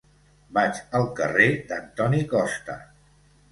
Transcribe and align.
Vaig 0.57 0.79
al 1.01 1.05
carrer 1.19 1.51
d'Antoni 1.73 2.25
Costa. 2.35 2.81